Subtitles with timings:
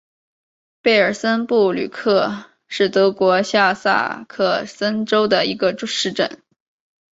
[0.81, 6.41] 贝尔森布吕克是德国下萨克森州的一个市镇。